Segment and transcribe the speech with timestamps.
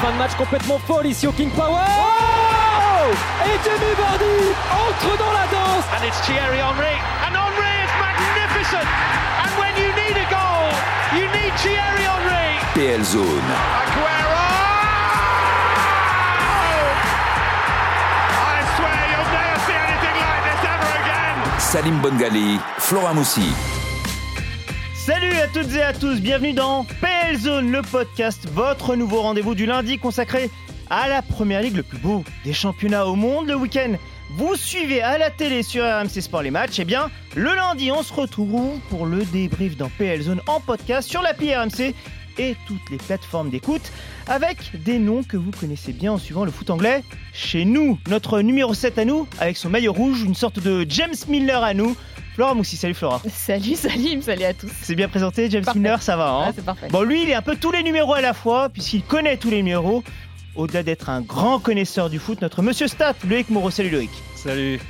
[0.00, 1.84] fin de match complètement folle ici au King Power.
[1.84, 3.12] Oh
[3.44, 4.40] Et Jamie Vardy
[4.72, 5.84] entre dans la danse.
[5.94, 6.96] And it's Thierry Henry.
[7.26, 8.88] And Henry is magnificent.
[9.42, 10.72] And when you need a goal,
[11.12, 12.48] you need Thierry Henry.
[12.74, 13.48] PL Zone.
[13.82, 14.46] Aguero!
[18.40, 21.36] I swear you'll never see anything like this ever again.
[21.60, 23.52] Salim Bongali, Flora Moussi.
[24.94, 29.54] Salut à toutes et à tous, bienvenue dans PL Zone, le podcast, votre nouveau rendez-vous
[29.54, 30.50] du lundi consacré
[30.88, 33.46] à la première ligue, le plus beau des championnats au monde.
[33.46, 33.94] Le week-end,
[34.36, 36.78] vous suivez à la télé sur RMC Sport les matchs.
[36.78, 41.08] Et bien, le lundi, on se retrouve pour le débrief dans PL Zone en podcast
[41.08, 41.94] sur l'appli RMC
[42.38, 43.92] et toutes les plateformes d'écoute
[44.26, 47.02] avec des noms que vous connaissez bien en suivant le foot anglais.
[47.32, 51.14] Chez nous, notre numéro 7 à nous, avec son maillot rouge, une sorte de James
[51.28, 51.96] Miller à nous.
[52.34, 53.20] Flora Moussi, salut Flora.
[53.28, 54.70] Salut Salim, salut à tous.
[54.82, 55.78] C'est bien présenté, James Parfait.
[55.80, 56.88] Miller, ça va hein Ah, c'est parfait.
[56.90, 59.50] Bon, lui, il est un peu tous les numéros à la fois, puisqu'il connaît tous
[59.50, 60.02] les numéros.
[60.56, 63.70] Au-delà d'être un grand connaisseur du foot, notre monsieur Stat, Loïc Moreau.
[63.70, 64.10] Salut Loïc.
[64.36, 64.80] Salut.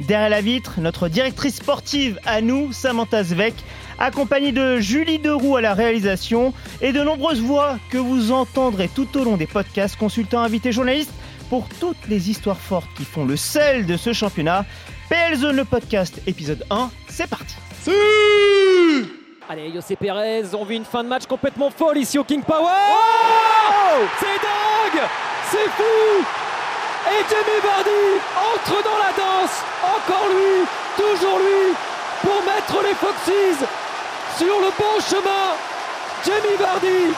[0.00, 3.54] Derrière la vitre, notre directrice sportive à nous, Samantha Zvek,
[3.98, 9.08] accompagnée de Julie Deroux à la réalisation et de nombreuses voix que vous entendrez tout
[9.18, 11.12] au long des podcasts, consultants, invités, journalistes,
[11.50, 14.64] pour toutes les histoires fortes qui font le sel de ce championnat.
[15.10, 17.56] PL Zone, le podcast, épisode 1, c'est parti.
[19.48, 22.70] Allez, José Pérez, on vit une fin de match complètement folle ici au King Power.
[22.70, 25.02] Oh C'est dingue
[25.50, 26.22] C'est fou
[27.10, 28.20] Et Jamie Vardy
[28.54, 29.64] entre dans la danse.
[29.82, 30.64] Encore lui,
[30.96, 31.74] toujours lui,
[32.22, 33.66] pour mettre les Foxes
[34.38, 35.56] sur le bon chemin.
[36.24, 37.12] Jamie Vardy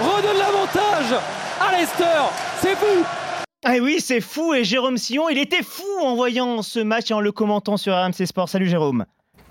[0.00, 1.14] redonne l'avantage
[1.60, 2.22] à Leicester.
[2.60, 3.04] C'est fou
[3.64, 7.14] Ah oui, c'est fou et Jérôme Sillon, il était fou en voyant ce match et
[7.14, 8.48] en le commentant sur RMC Sport.
[8.48, 9.04] Salut Jérôme.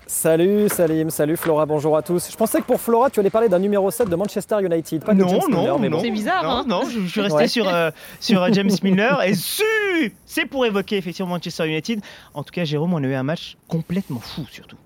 [0.08, 2.28] Salut Salim, salut Flora, bonjour à tous.
[2.32, 5.14] Je pensais que pour Flora, tu allais parler d'un numéro 7 de Manchester United, pas
[5.14, 6.00] de James Milner, mais bon.
[6.00, 7.46] C'est bizarre, non, hein non, je, je suis resté Ouais.
[7.46, 9.62] sur, euh, sur euh, James Milner et su,
[10.26, 12.00] c'est pour évoquer effectivement Manchester United.
[12.34, 14.76] En tout cas, Jérôme, on a eu un match complètement fou surtout.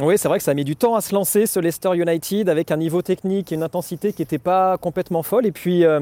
[0.00, 2.48] Oui, c'est vrai que ça a mis du temps à se lancer ce Leicester United
[2.48, 5.46] avec un niveau technique et une intensité qui n'était pas complètement folle.
[5.46, 6.00] Et puis euh,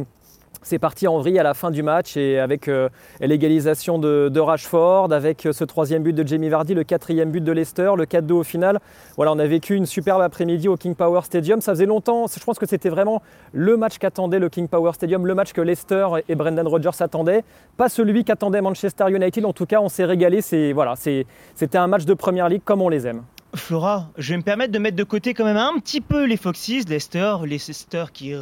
[0.62, 2.88] c'est parti en vrille à la fin du match et avec euh,
[3.20, 7.52] l'égalisation de, Rashford, avec euh, ce troisième but de Jamie Vardy, le quatrième but de
[7.52, 8.80] Leicester, le 4-2 au final.
[9.16, 11.60] Voilà, on a vécu une superbe après-midi au King Power Stadium.
[11.60, 15.26] Ça faisait longtemps, je pense que c'était vraiment le match qu'attendait le King Power Stadium,
[15.26, 17.44] le match que Leicester et Brendan Rodgers attendaient.
[17.76, 19.44] Pas celui qu'attendait Manchester United.
[19.44, 20.40] En tout cas, on s'est régalé.
[20.42, 23.22] C'était un match de première ligue comme on les aime.
[23.54, 26.36] Flora, je vais me permettre de mettre de côté quand même un petit peu les
[26.36, 28.32] Foxes, Leicester, Leicester qui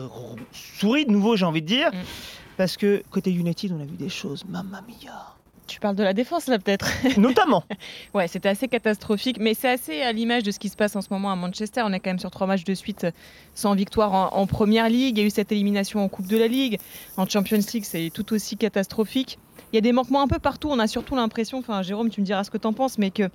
[0.53, 1.91] sourit de nouveau, j'ai envie de dire.
[1.93, 1.99] Mm.
[2.57, 5.35] Parce que côté United, on a vu des choses, mamma mia.
[5.67, 7.63] Tu parles de la défense là peut-être Notamment.
[8.13, 11.01] Ouais, c'était assez catastrophique, mais c'est assez à l'image de ce qui se passe en
[11.01, 11.83] ce moment à Manchester.
[11.85, 13.07] On est quand même sur trois matchs de suite
[13.55, 15.17] sans victoire en, en première ligue.
[15.17, 16.81] Il y a eu cette élimination en Coupe de la Ligue.
[17.17, 19.39] En Champions League, c'est tout aussi catastrophique.
[19.73, 20.69] Il y a des manquements un peu partout.
[20.73, 23.13] On a surtout l'impression, enfin Jérôme, tu me diras ce que tu en penses, mais
[23.13, 23.31] que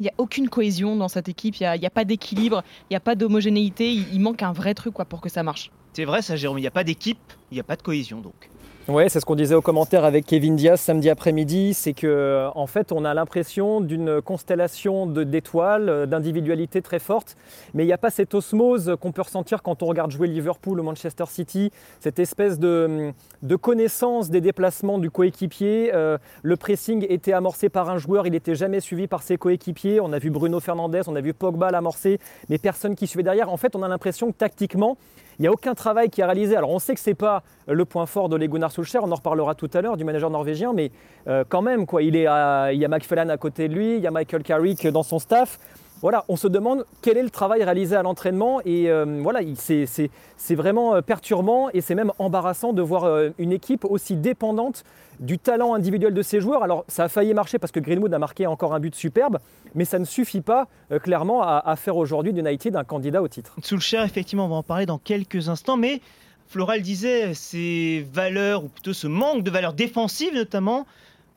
[0.00, 2.96] il n'y a aucune cohésion dans cette équipe, il n'y a, pas d'équilibre, il n'y
[2.96, 5.70] a pas d'homogénéité, il, il manque un vrai truc quoi, pour que ça marche.
[5.92, 7.18] C'est vrai ça, Jérôme, il n'y a pas d'équipe,
[7.50, 8.50] il n'y a pas de cohésion donc.
[8.88, 12.66] Ouais, c'est ce qu'on disait au commentaire avec Kevin Diaz samedi après-midi, c'est que en
[12.66, 17.36] fait, on a l'impression d'une constellation d'étoiles, euh, d'individualités très fortes,
[17.74, 20.80] mais il n'y a pas cette osmose qu'on peut ressentir quand on regarde jouer Liverpool
[20.80, 23.12] ou Manchester City, cette espèce de,
[23.60, 25.90] connaissance des déplacements du coéquipier.
[25.92, 30.00] Euh, le pressing était amorcé par un joueur, il n'était jamais suivi par ses coéquipiers.
[30.00, 32.18] On a vu Bruno Fernandes, on a vu Pogba l'amorcer,
[32.48, 33.52] mais personne qui suivait derrière.
[33.52, 34.96] En fait, on a l'impression que tactiquement,
[35.38, 36.56] il n'y a aucun travail qui est réalisé.
[36.56, 39.12] Alors on sait que ce n'est pas le point fort de Ole Gunnar Solskjaer, on
[39.12, 40.90] en reparlera tout à l'heure du manager norvégien, mais
[41.28, 44.06] euh, quand même, quoi, il, il y a McFellan à côté de lui, il y
[44.06, 45.58] a Michael Carrick dans son staff.
[46.00, 49.56] Voilà, on se demande quel est le travail réalisé à l'entraînement et euh, voilà, il-
[49.56, 54.84] c'est- vraiment euh, perturbant et c'est même embarrassant de voir euh, une équipe aussi dépendante
[55.18, 56.62] du talent individuel de ses joueurs.
[56.62, 59.38] Alors ça a failli marcher parce que Greenwood a marqué encore un but superbe,
[59.74, 60.68] mais ça ne suffit pas
[61.02, 63.56] clairement à, à faire aujourd'hui d'United un candidat au titre.
[63.62, 66.00] Soulcher, effectivement, on va en parler dans quelques instants, mais
[66.48, 70.86] Floral disait ces valeurs, ou plutôt ce manque de valeurs défensives notamment,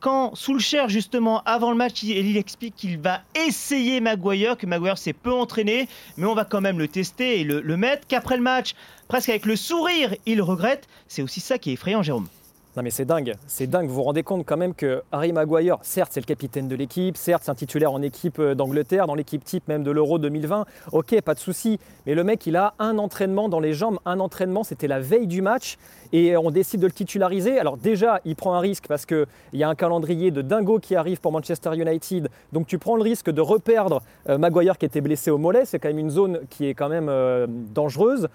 [0.02, 5.12] quand Soulcher, justement, avant le match, il, explique qu'il va essayer Maguire, que Maguire s'est
[5.12, 8.42] peu entraîné, mais on va quand même le tester et le, le mettre, qu'après le
[8.42, 8.74] match,
[9.06, 10.88] presque avec le sourire, il regrette.
[11.06, 12.26] C'est aussi ça qui est effrayant, Jérôme.
[12.74, 13.86] Non mais c'est dingue, c'est dingue.
[13.86, 17.18] Vous vous rendez compte quand même que Harry Maguire, certes c'est le capitaine de l'équipe,
[17.18, 20.64] certes c'est un titulaire en équipe euh, d'Angleterre, dans l'équipe type même de l'Euro 2020,
[20.92, 21.78] ok, pas de souci.
[22.06, 25.26] Mais le mec il a un entraînement dans les jambes, un entraînement, c'était la veille
[25.26, 25.76] du match
[26.14, 27.58] et on décide de le titulariser.
[27.58, 30.96] Alors déjà il prend un risque parce qu'il y a un calendrier de dingo qui
[30.96, 35.02] arrive pour Manchester United, donc tu prends le risque de reperdre euh, Maguire qui était
[35.02, 38.28] blessé au mollet, c'est quand même une zone qui est quand même euh, dangereuse,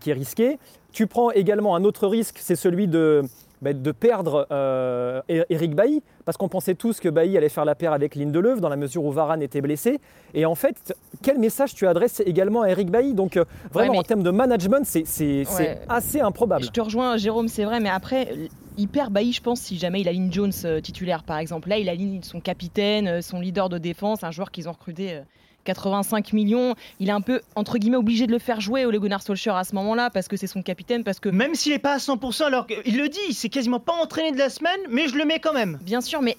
[0.00, 0.58] qui est risquée.
[0.92, 3.24] Tu prends également un autre risque, c'est celui de
[3.64, 7.74] bah, de perdre euh, Eric Bailly, parce qu'on pensait tous que Bailly allait faire la
[7.74, 10.00] paire avec Lindelöf, dans la mesure où Varane était blessé.
[10.34, 13.14] Et en fait, quel message tu adresses également à Eric Bailly?
[13.14, 15.46] Donc euh, vraiment, en termes de management, c'est
[15.88, 16.62] assez improbable.
[16.62, 18.34] Je te rejoins, Jérôme, c'est vrai, mais après,
[18.76, 21.70] il perd Bailly, je pense, si jamais il aligne Jones euh, titulaire, par exemple.
[21.70, 25.22] Là, il aligne son capitaine, son leader de défense, un joueur qu'ils ont recruté
[25.64, 26.74] 85 millions.
[27.00, 29.64] Il est un peu, entre guillemets, obligé de le faire jouer, Ole Gunnar Solskjaer, à
[29.64, 31.28] ce moment-là, parce que c'est son capitaine, parce que...
[31.28, 34.38] Même s'il n'est pas à 100%, alors il le dit, c'est quasiment pas entraîné de
[34.38, 35.78] la semaine, mais je le mets quand même.
[35.82, 36.36] Bien sûr, mais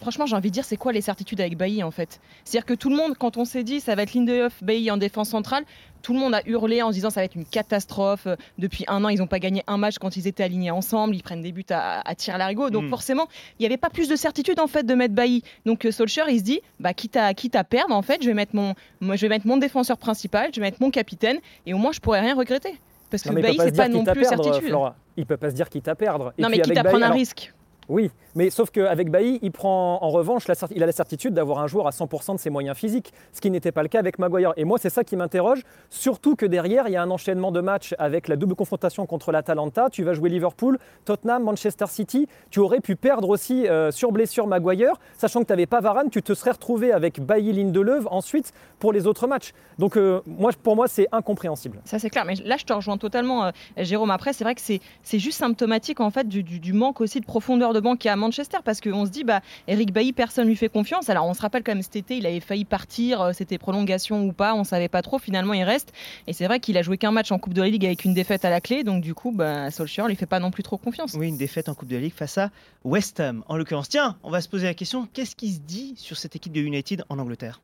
[0.00, 2.20] franchement, j'ai envie de dire, c'est quoi les certitudes avec Bailly en fait?
[2.44, 4.96] C'est-à-dire que tout le monde, quand on s'est dit ça va être Lindelof, Bailly en
[4.96, 5.64] défense centrale,
[6.02, 8.28] tout le monde a hurlé en se disant ça va être une catastrophe.
[8.58, 11.14] Depuis un an, ils n'ont pas gagné un match quand ils étaient alignés ensemble.
[11.14, 12.70] Ils prennent des buts à, à tir larigot.
[12.70, 12.90] Donc hmm.
[12.90, 13.28] forcément,
[13.58, 15.42] il n'y avait pas plus de certitude en fait de mettre Bailly.
[15.64, 18.28] Donc euh, Solskjaer, il se dit, bah quitte à quitte à perdre, en fait, je
[18.28, 21.38] vais mettre mon, moi, je vais mettre mon défenseur principal, je vais mettre mon capitaine,
[21.66, 22.74] et au moins je pourrais rien regretter.
[23.10, 24.74] Parce que Bailly, c'est pas non plus certitude.
[25.16, 26.32] Il peut pas se dire quitte à perdre.
[26.38, 27.52] non, mais quitte à prendre un risque.
[27.88, 31.66] Oui, mais sauf qu'avec Bailly, il prend en revanche, la, a la certitude d'avoir un
[31.66, 34.52] joueur à 100% de ses moyens physiques, ce qui n'était pas le cas avec Maguire.
[34.56, 37.60] Et moi, c'est ça qui m'interroge, surtout que derrière, il y a un enchaînement de
[37.60, 39.88] matchs avec la double confrontation contre l'Atalanta.
[39.90, 42.26] Tu vas jouer Liverpool, Tottenham, Manchester City.
[42.50, 46.10] Tu aurais pu perdre aussi euh, sur blessure Maguire, sachant que tu n'avais pas Varane,
[46.10, 49.52] tu te serais retrouvé avec Bailly, Lindelöf ensuite pour les autres matchs.
[49.78, 51.80] Donc euh, moi, pour moi, c'est incompréhensible.
[51.84, 52.24] Ça, c'est clair.
[52.24, 54.10] Mais là, je te rejoins totalement, euh, Jérôme.
[54.10, 58.08] Après, c'est vrai que c'est juste symptomatique en fait du manque aussi de profondeur de
[58.08, 61.08] à Manchester parce qu'on se dit, bah, Eric Bailly, personne lui fait confiance.
[61.08, 64.24] Alors on se rappelle quand même cet été, il avait failli partir, euh, c'était prolongation
[64.24, 65.18] ou pas, on savait pas trop.
[65.18, 65.92] Finalement, il reste.
[66.26, 68.14] Et c'est vrai qu'il a joué qu'un match en Coupe de la Ligue avec une
[68.14, 68.84] défaite à la clé.
[68.84, 71.14] Donc du coup, bah, Solskjaer lui fait pas non plus trop confiance.
[71.14, 72.50] Oui, une défaite en Coupe de la Ligue face à
[72.84, 73.44] West Ham.
[73.48, 76.36] En l'occurrence, tiens, on va se poser la question qu'est-ce qui se dit sur cette
[76.36, 77.60] équipe de United en Angleterre?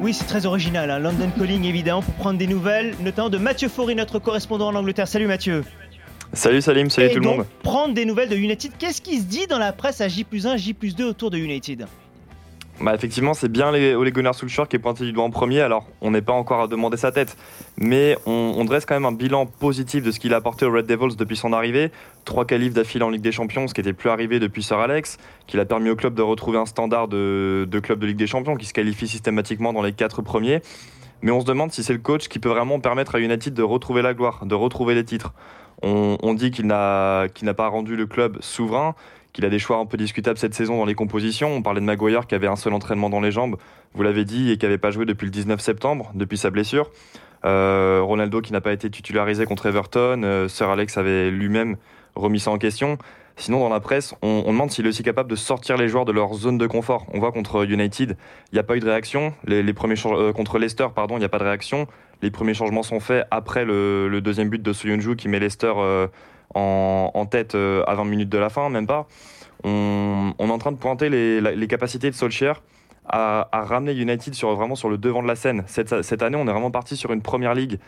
[0.00, 0.90] Oui, c'est très original.
[0.92, 1.00] Hein.
[1.00, 5.08] London Calling, évidemment, pour prendre des nouvelles, notamment de Mathieu Faury, notre correspondant en Angleterre.
[5.08, 5.64] Salut Mathieu.
[6.34, 7.46] Salut Salim, salut tout le monde.
[7.62, 10.56] Prendre des nouvelles de United, qu'est-ce qui se dit dans la presse à J 1,
[10.56, 11.86] J 2 autour de United?
[12.80, 15.62] Bah effectivement, c'est bien les Ole Gunnar Solskjaer qui est pointé du doigt en premier.
[15.62, 17.36] Alors, on n'est pas encore à demander sa tête,
[17.76, 20.86] mais on, dresse quand même un bilan positif de ce qu'il a apporté aux Red
[20.86, 21.90] Devils depuis son arrivée.
[22.24, 25.16] Trois qualifs d'affilée en Ligue des Champions, ce qui n'était plus arrivé depuis Sir Alex,
[25.48, 28.28] qu'il a permis au club de retrouver un standard de, de club de Ligue des
[28.28, 30.60] Champions qui se qualifie systématiquement dans les quatre premiers.
[31.20, 33.62] Mais on se demande si c'est le coach qui peut vraiment permettre à United de
[33.64, 35.32] retrouver la gloire, de retrouver les titres.
[35.82, 38.94] On, dit qu'il n'a pas rendu le club souverain,
[39.32, 41.52] qu'il a des choix un peu discutables cette saison dans les compositions.
[41.52, 43.56] On parlait de Maguire qui avait un seul entraînement dans les jambes,
[43.94, 46.90] vous l'avez dit, et qui n'avait pas joué depuis le 19 septembre, depuis sa blessure.
[47.44, 50.22] Euh, Ronaldo qui n'a pas été titularisé contre Everton.
[50.24, 51.76] Euh, Sir Alex avait lui-même
[52.16, 52.98] remis ça en question.
[53.38, 56.10] Sinon, dans la presse, on, demande s'il est aussi capable de sortir les joueurs de
[56.10, 57.06] leur zone de confort.
[57.14, 58.16] On voit contre United,
[58.50, 59.32] il n'y a pas eu de réaction.
[59.46, 61.86] Les, premiers euh, contre Leicester, pardon, il n'y a pas de réaction.
[62.20, 66.08] Les premiers changements sont faits après le, deuxième but de Soyunju qui met Leicester euh,
[66.54, 69.06] en, tête euh, à 20 minutes de la fin, même pas.
[69.62, 72.60] On, est en train de pointer les, capacités de Solskjaer
[73.08, 75.62] à, ramener United sur, vraiment sur le devant de la scène.
[75.68, 77.78] Cette, cette année, on est vraiment parti sur une première ligue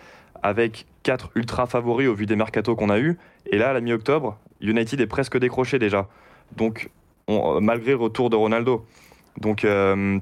[0.43, 3.19] avec quatre ultra favoris au vu des mercatos qu'on a eu.
[3.47, 6.09] Et là, à la mi-octobre, United est presque décroché déjà.
[6.57, 6.91] Donc,
[7.61, 8.85] malgré le retour de Ronaldo.
[9.39, 10.19] Donc, euh,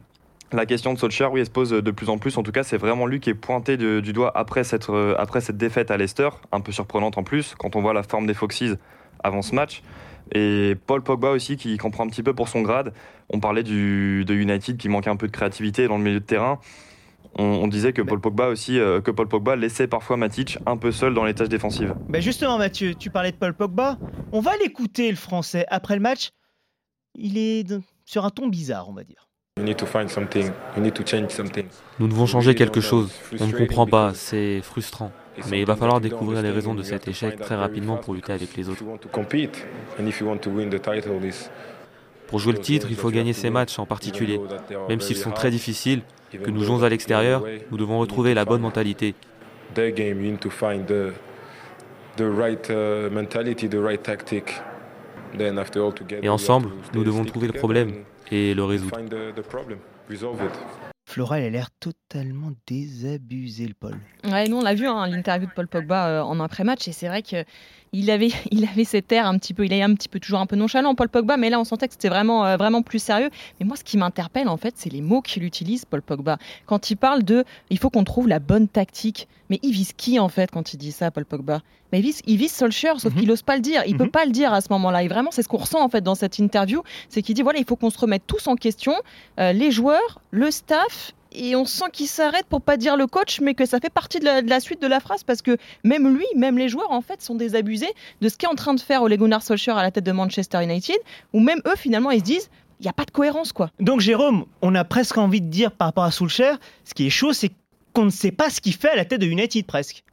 [0.53, 2.37] la question de Solskjaer, oui, elle se pose de plus en plus.
[2.37, 5.41] En tout cas, c'est vraiment lui qui est pointé du doigt après cette, euh, après
[5.41, 8.35] cette défaite à Leicester, un peu surprenante en plus, quand on voit la forme des
[8.35, 8.77] Foxes
[9.23, 9.83] avant ce match.
[10.35, 12.93] Et Paul Pogba aussi, qui comprend un petit peu pour son grade.
[13.31, 16.25] On parlait du, de United qui manquait un peu de créativité dans le milieu de
[16.25, 16.59] terrain
[17.39, 20.91] on, disait que Paul Pogba aussi, euh, que Paul Pogba laissait parfois Matic un peu
[20.91, 21.95] seul dans les tâches défensives.
[22.09, 23.97] Ben justement, Mathieu, tu parlais de Paul Pogba.
[24.33, 25.65] On va l'écouter, le français.
[25.69, 26.31] Après le match,
[27.15, 27.65] il est
[28.05, 29.29] sur un ton bizarre, on va dire.
[31.99, 33.13] Nous devons changer quelque chose.
[33.41, 35.13] On ne comprend pas, c'est frustrant.
[35.51, 38.57] Mais il va falloir découvrir les raisons de cet échec très rapidement pour lutter avec
[38.57, 38.83] les autres.
[42.27, 44.41] Pour jouer le titre, il faut gagner ces matchs en particulier.
[44.89, 48.61] Même s'ils sont très difficiles, que nous jouons à l'extérieur, nous devons retrouver la bonne
[48.61, 49.15] mentalité.
[56.23, 57.93] Et ensemble, nous devons trouver le problème
[58.31, 58.99] et le résoudre.
[61.09, 63.97] Flora, elle a l'air totalement désabusée, le Paul.
[64.25, 67.09] Ouais, nous on l'a vu, hein, l'interview de Paul Pogba euh, en après-match, et c'est
[67.09, 67.23] vrai
[67.93, 70.41] qu'il avait, il avait cet air un petit peu, il est un petit peu toujours
[70.41, 72.99] un peu nonchalant, Paul Pogba, mais là on sentait que c'était vraiment, euh, vraiment plus
[72.99, 73.31] sérieux.
[73.61, 76.39] Mais moi, ce qui m'interpelle en fait, c'est les mots qu'il utilise, Paul Pogba.
[76.67, 79.29] Quand il parle de, il faut qu'on trouve la bonne tactique.
[79.51, 81.61] Mais il vise qui en fait quand il dit ça, Paul Pogba?
[81.91, 83.19] Mais il vise, il vise Solskjaer, sauf Mhm.
[83.21, 83.83] qu'il n'ose pas le dire.
[83.87, 83.99] Il Mhm.
[83.99, 85.03] peut pas le dire à ce moment-là.
[85.03, 87.59] Et vraiment, c'est ce qu'on ressent en fait dans cette interview, c'est qu'il dit voilà,
[87.59, 88.93] il faut qu'on se remette tous en question,
[89.41, 91.13] euh, les joueurs, le staff.
[91.33, 94.19] Et on sent qu'il s'arrête pour pas dire le coach, mais que ça fait partie
[94.19, 96.91] de la, de la suite de la phrase parce que même lui, même les joueurs
[96.91, 99.83] en fait sont désabusés de ce qu'est en train de faire Ole Gunnar Solskjaer à
[99.83, 100.97] la tête de Manchester United,
[101.35, 103.71] où même eux finalement ils se disent il n'y a pas de cohérence quoi.
[103.81, 107.11] Donc Jérôme, on a presque envie de dire par rapport à Solskjaer, ce qui est
[107.11, 107.51] chaud, c'est
[107.93, 110.05] qu'on ne sait pas ce qu'il fait à la tête de United presque.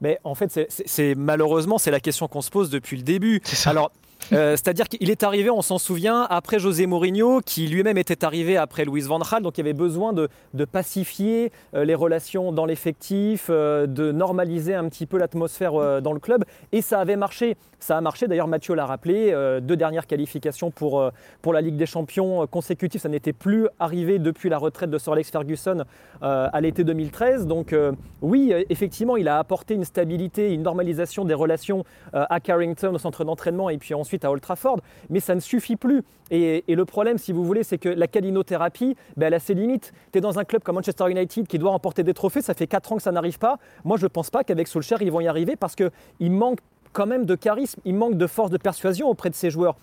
[0.00, 3.40] Mais en fait, c'est- malheureusement, c'est la question qu'on se pose depuis le début.
[3.44, 3.70] C'est ça.
[3.70, 3.90] Alors,
[4.32, 8.56] euh, c'est-à-dire qu'il est arrivé, on s'en souvient, après José Mourinho, qui lui-même était arrivé
[8.56, 10.28] après Luis Van Gaal, donc il y avait besoin de,
[10.64, 16.20] pacifier euh, les relations dans l'effectif, euh, de normaliser un petit peu l'atmosphère dans le
[16.20, 17.56] club, et ça avait marché.
[17.78, 21.10] Ça a marché, d'ailleurs Mathieu l'a rappelé, deux dernières qualifications pour,
[21.42, 25.12] pour la Ligue des Champions consécutives, ça n'était plus arrivé depuis la retraite de Sir
[25.12, 25.84] Alex Ferguson
[26.22, 27.46] à l'été 2013.
[27.46, 27.74] Donc
[28.22, 33.24] oui, effectivement, il a apporté une stabilité, une normalisation des relations à Carrington, au centre
[33.24, 34.80] d'entraînement, et puis ensuite à Old Trafford,
[35.10, 36.02] mais ça ne suffit plus.
[36.30, 39.92] Et, le problème, si vous voulez, c'est que la calinothérapie, ben, elle a ses limites.
[40.12, 42.92] Tu dans un club comme Manchester United qui doit remporter des trophées, ça fait 4
[42.92, 43.58] ans que ça n'arrive pas.
[43.84, 45.90] Moi, je ne pense pas qu'avec Solskjaer, ils vont y arriver parce qu'il
[46.30, 46.60] manque
[46.92, 49.76] quand même de charisme, il manque de force de persuasion auprès de ces joueurs.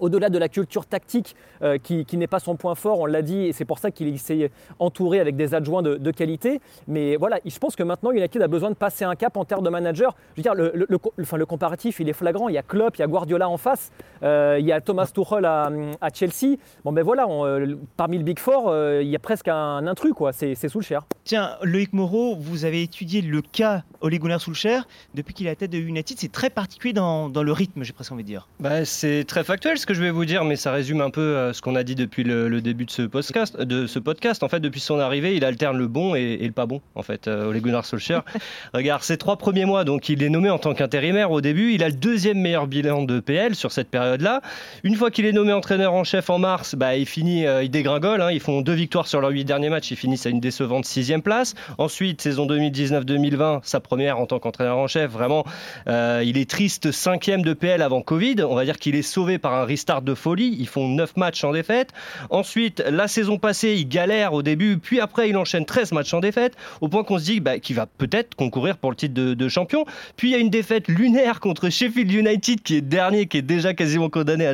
[0.00, 3.22] Au-delà de la culture tactique euh, qui, qui n'est pas son point fort, on l'a
[3.22, 6.60] dit, et c'est pour ça qu'il s'est entouré avec des adjoints de, qualité.
[6.86, 9.64] Mais voilà, je pense que maintenant United a besoin de passer un cap en termes
[9.64, 10.14] de manager.
[10.32, 12.48] Je veux dire, le, le- enfin, le comparatif, il est flagrant.
[12.48, 13.90] Il y a Klopp, il y a Guardiola en face,
[14.22, 15.70] euh, il y a Thomas Tuchel à,
[16.12, 16.56] Chelsea.
[16.84, 20.32] Bon ben voilà, euh, parmi le Big Four, il y a presque un intrus, quoi.
[20.32, 21.02] C'est sous le cher.
[21.24, 24.82] Tiens, Loïc Moreau, vous avez étudié le cas Ole Gunnar Solskjaer
[25.14, 26.16] depuis qu'il est à la tête de United.
[26.20, 28.46] C'est très particulier dans, dans le rythme, j'ai presque envie de dire.
[28.60, 31.20] Bah, c'est très factuel ce que je vais vous dire, mais ça résume un peu
[31.22, 34.42] euh, ce qu'on a dit depuis le, le début de ce, podcast, de ce podcast.
[34.42, 36.80] En fait, depuis son arrivée, il alterne le bon et, et le pas bon.
[36.94, 38.22] En fait, euh, Ole Gunnar Solskjaer.
[38.74, 41.72] Regarde, ces trois premiers mois, donc il est nommé en tant qu'intérimaire au début.
[41.72, 44.42] Il a le deuxième meilleur bilan de PL sur cette période-là.
[44.82, 47.70] Une fois qu'il est nommé entraîneur en chef en mars, bah, il finit, euh, il
[47.70, 48.20] dégringole.
[48.20, 48.30] hein.
[48.30, 49.90] Ils font deux victoires sur leurs huit derniers matchs.
[49.90, 51.54] Ils finissent à une décevante sixième place.
[51.78, 55.12] Ensuite, saison 2019-2020, sa première en tant qu'entraîneur en chef.
[55.12, 55.44] Vraiment,
[55.86, 58.42] euh, il est triste cinquième de PL avant Covid.
[58.42, 60.56] On va dire qu'il est sauvé par un restart de folie.
[60.58, 61.90] Ils font 9 matchs en défaite.
[62.28, 66.18] Ensuite, la saison passée, il galère au début, puis après, il enchaîne 13 matchs en
[66.18, 69.48] défaite, au point qu'on se dit bah, qu'il va peut-être concourir pour le titre de,
[69.48, 69.84] champion.
[70.16, 73.42] Puis il y a une défaite lunaire contre Sheffield United, qui est dernier, qui est
[73.42, 74.44] déjà quasiment condamné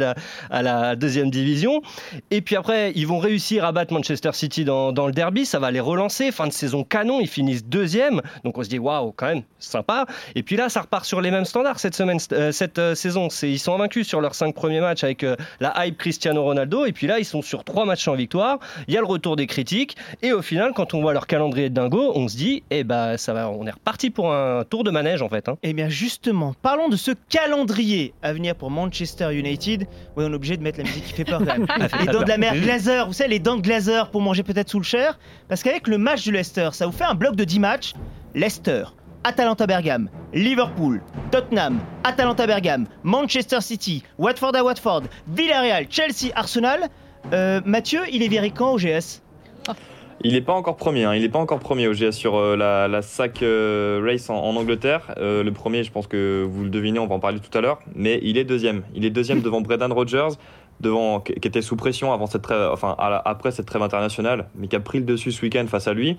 [0.51, 1.81] à la, deuxième division.
[2.31, 5.47] Et puis après, ils vont réussir à battre Manchester City dans, le derby.
[5.47, 6.31] Ça va les relancer.
[6.31, 8.21] Fin de saison canon, ils finissent deuxième.
[8.45, 10.07] Donc on se dit waouh, quand même, sympa.
[10.35, 13.31] Et puis là, ça repart sur les mêmes standards cette semaine, euh, cette euh, saison.
[13.31, 16.87] C'est, ils sont invaincus sur leurs cinq premiers matchs avec euh, la hype Cristiano Ronaldo.
[16.87, 18.59] Et puis là, ils sont sur trois matchs en victoire.
[18.89, 19.97] Il y a le retour des critiques.
[20.23, 23.17] Et au final, quand on voit leur calendrier de dingo, on se dit, eh ben,
[23.17, 25.49] ça va, on est reparti pour un tour de manège en fait.
[25.49, 25.57] hein.
[25.63, 29.87] Eh bien justement, parlons de ce calendrier à venir pour Manchester United.
[30.17, 31.67] Oui, on est obligé de mettre la musique qui fait peur quand même.
[32.01, 34.69] les dents de la mer Glazer, vous savez, les dents de Glazer pour manger peut-être
[34.71, 35.19] sous le cher.
[35.49, 37.95] Parce qu'avec le match de Leicester, ça vous fait un bloc de 10 matchs.
[38.35, 38.85] Leicester,
[39.25, 41.00] Atalanta Bergame, Liverpool,
[41.31, 46.89] Tottenham, Atalanta Bergame, Manchester City, Watford à Watford, Villarreal, Chelsea, Arsenal.
[47.35, 49.21] Euh, Mathieu, il est viré quand au GS
[50.25, 51.15] Il n'est pas encore premier, hein.
[51.15, 54.37] il n'est pas encore premier au GS sur euh, la, la SAC euh, Race en,
[54.37, 55.15] en Angleterre.
[55.19, 57.61] Euh, le premier, je pense que vous le devinez, on va en parler tout à
[57.61, 58.83] l'heure, mais il est deuxième.
[58.95, 60.29] Il est deuxième devant Brendan Rodgers,
[60.81, 64.67] devant, qui était sous pression avant cette trêve- enfin, la- après cette trêve internationale, mais
[64.67, 66.17] qui a pris le dessus ce week-end face à lui.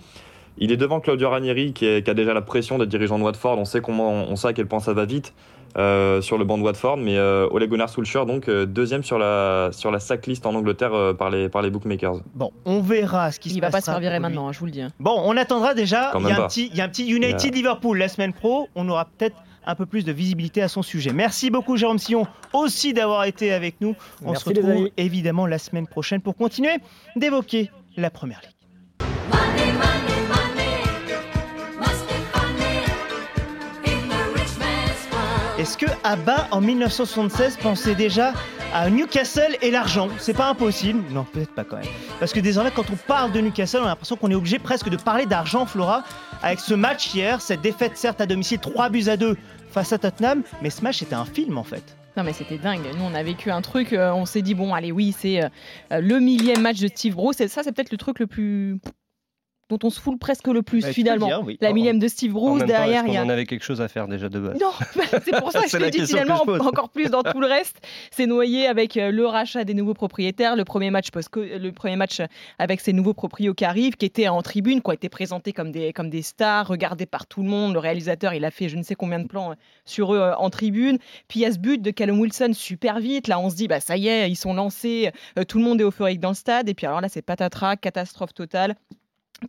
[0.57, 3.23] Il est devant Claudio Ranieri, qui, est- qui a déjà la pression d'être dirigeant de
[3.23, 3.57] Watford.
[3.57, 5.33] On sait, comment, on sait à quel point ça va vite
[5.77, 9.17] euh, sur le banc de Watford, mais euh, Ole Gunnar Solskjaer, donc euh, deuxième sur
[9.17, 12.15] la, sur la SAC list en Angleterre euh, par, les, par les bookmakers.
[12.35, 14.59] Bon, on verra ce qui se Il va pas se faire virer maintenant, hein, je
[14.59, 14.81] vous le dis.
[14.81, 14.89] hein.
[14.99, 16.11] Bon, on attendra déjà.
[16.19, 18.67] Il y, a un petit, il y a un petit United Liverpool la semaine pro.
[18.75, 21.13] On aura peut-être un peu plus de visibilité à son sujet.
[21.13, 23.95] Merci beaucoup, Jérôme Sillon, aussi d'avoir été avec nous.
[24.25, 26.73] On Merci, se retrouve évidemment la semaine prochaine pour continuer
[27.15, 28.50] d'évoquer la première ligue.
[35.61, 38.33] Est-ce que Abba en 1976 pensait déjà
[38.73, 40.09] à Newcastle et l'argent?
[40.17, 41.03] C'est pas impossible.
[41.11, 41.85] Non, peut-être pas quand même.
[42.19, 44.89] Parce que désormais, quand on parle de Newcastle, on a l'impression qu'on est obligé presque
[44.89, 46.03] de parler d'argent, Flora,
[46.41, 49.37] avec ce match hier, cette défaite certes à domicile, 3 buts à 2
[49.69, 51.95] face à Tottenham, mais ce match était un film en fait.
[52.17, 52.81] Non mais c'était dingue.
[52.97, 53.93] Nous on a vécu un truc.
[53.93, 55.49] euh, on s'est dit bon allez oui c'est euh,
[56.01, 57.37] le millième match de Steve Bruce.
[57.37, 58.79] Ça c'est peut-être le truc le plus
[59.71, 61.27] dont on se fout presque le plus Bah, finalement.
[61.27, 61.57] dire, oui.
[61.61, 63.03] La millième de Steve Bruce derrière.
[63.05, 63.25] il y qu'on a...
[63.25, 64.59] en avait quelque chose à faire déjà de base.
[64.59, 67.39] Non, bah, c'est pour ça que je te dis que finalement encore plus dans tout
[67.39, 67.77] le reste.
[68.11, 71.95] C'est noyé avec euh, le rachat des nouveaux propriétaires, le premier match post le premier
[71.95, 72.21] match
[72.59, 75.71] avec ces nouveaux proprios qui arrivent, qui étaient en tribune, qui ont été présentés comme
[75.71, 77.73] des comme des stars, regardés par tout le monde.
[77.73, 80.35] Le réalisateur, il a fait je ne sais combien de plans euh, sur eux euh,
[80.35, 80.97] en tribune.
[81.27, 83.27] Puis il y a ce but de Callum Wilson super vite.
[83.27, 85.79] Là, on se dit bah ça y est, ils sont lancés, euh, tout le monde
[85.81, 86.67] est euphorique dans le stade.
[86.69, 88.75] Et puis alors là, c'est patatras, catastrophe totale.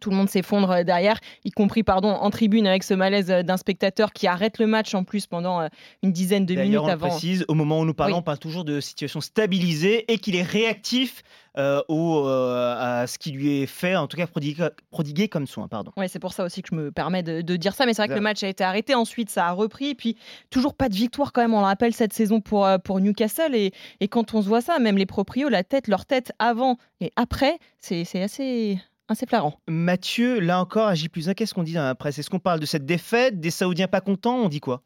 [0.01, 3.43] Tout le monde s'effondre euh, derrière, y compris pardon en tribune avec ce malaise euh,
[3.43, 5.69] d'un spectateur qui arrête le match en plus pendant euh,
[6.03, 7.09] une dizaine de minutes on avant.
[7.09, 8.19] précise, au moment où nous parlons, Oui.
[8.21, 11.23] on parle toujours de situation stabilisée et qu'il est réactif
[11.59, 15.47] euh, au, euh, à ce qui lui est fait, en tout cas prodigué, prodigué comme
[15.47, 15.69] soin.
[15.69, 15.93] Pardon.
[15.99, 17.85] Ouais, c'est pour ça aussi que je me permets de, de dire ça.
[17.85, 18.95] Mais c'est vrai que le match a été arrêté.
[18.95, 19.89] Ensuite, ça a repris.
[19.91, 20.17] Et puis,
[20.49, 23.55] toujours pas de victoire quand même, on le rappelle, cette saison pour, pour Newcastle.
[23.55, 26.79] Et, et quand on se voit ça, même les proprios, la tête, leur tête avant
[27.03, 28.79] et après, c'est assez,
[29.13, 29.59] assez flagrant.
[29.69, 32.19] Mathieu, là encore, à J plus 1, qu'est-ce qu'on dit dans la presse?
[32.19, 34.37] Est-ce qu'on parle de cette défaite, des Saoudiens pas contents?
[34.37, 34.83] On dit quoi?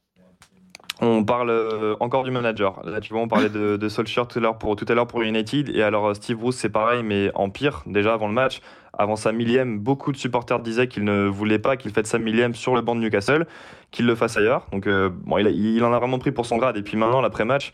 [1.03, 2.81] On parle euh, encore du manager.
[2.87, 5.07] Là, tu vois, on parlait de, de Solskjaer tout à l'heure pour, tout à l'heure
[5.07, 5.69] pour United.
[5.75, 7.83] Et alors, euh, Steve Bruce, c'est pareil, mais en pire.
[7.87, 8.61] Déjà, avant le match,
[8.97, 12.55] avant sa millième, beaucoup de supporters disaient qu'ils ne voulaient pas qu'il fasse sa millième
[12.55, 13.47] sur le banc de Newcastle,
[13.91, 14.67] qu'il le fasse ailleurs.
[14.73, 16.79] Donc, euh, bon, il, a- il en a vraiment pris pour son grade.
[16.79, 17.73] Et puis maintenant, l'après-match,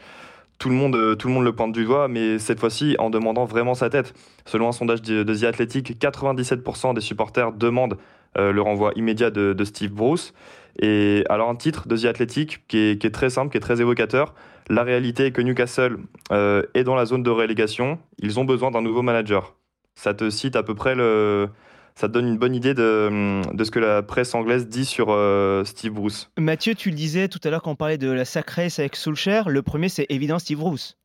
[0.63, 3.11] tout le, monde, euh, tout le monde le pointe du doigt, mais cette fois-ci, en
[3.11, 4.15] demandant vraiment sa tête.
[4.47, 7.99] Selon un sondage de, The Athletic, 97% des supporters demandent
[8.39, 10.33] euh, le renvoi immédiat de, Steve Bruce.
[10.81, 13.61] Et alors un titre de The Athletic qui est, qui est très simple, qui est
[13.61, 14.35] très évocateur.
[14.71, 15.99] La réalité est que Newcastle
[16.31, 17.99] euh, est dans la zone de relégation.
[18.21, 19.57] Ils ont besoin d'un nouveau manager.
[19.97, 21.49] Ça te cite à peu près le...
[21.95, 25.09] Ça te donne une bonne idée de, de ce que la presse anglaise dit sur
[25.11, 26.31] euh, Steve Bruce?
[26.39, 29.49] Mathieu, tu le disais tout à l'heure quand on parlait de la sacrée avec Solskjaer.
[29.49, 30.97] Le premier, c'est évident Steve Bruce.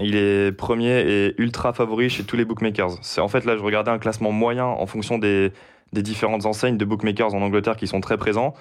[0.00, 2.98] Il est premier et ultra favori chez tous les bookmakers.
[3.02, 5.52] C'est en fait là, je regardais un classement moyen en fonction des,
[5.92, 8.54] des différentes enseignes de bookmakers en Angleterre qui sont très présents.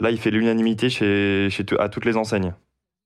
[0.00, 2.54] Là, il fait l'unanimité chez, chez à toutes les enseignes.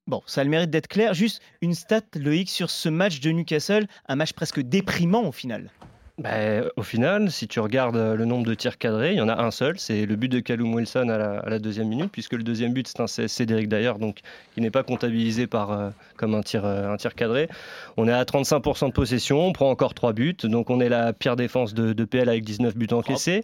[0.07, 1.13] Bon, ça a le mérite d'être clair.
[1.13, 5.73] Juste une stat, Loïc, sur ce match de Newcastle, un match presque déprimant au final.
[6.19, 6.31] Bah,
[6.77, 9.39] au final, si tu regardes euh, le nombre de tirs cadrés, il y en a
[9.43, 12.73] un seul, c'est le but de Callum Wilson à la, deuxième minute, puisque le deuxième
[12.73, 14.21] but c'est un CSC d'ailleurs, donc
[14.55, 17.51] qui n'est pas comptabilisé par, euh, comme un tir, euh, un tir cadré.
[17.99, 21.13] On est à 35% de possession, on prend encore 3 buts, donc on est la
[21.13, 23.43] pire défense de, de PL avec 19 buts encaissés.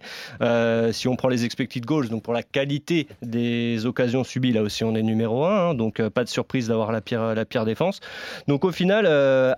[0.93, 4.83] Si on prend les expected goals, donc pour la qualité des occasions subies, là aussi
[4.83, 8.01] on est numéro 1, donc euh, pas de surprise d'avoir la pire, la pire défense.
[8.49, 9.07] Donc au final,